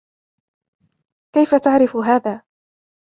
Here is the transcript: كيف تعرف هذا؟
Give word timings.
كيف 1.35 1.55
تعرف 1.55 1.95
هذا؟ 1.95 2.41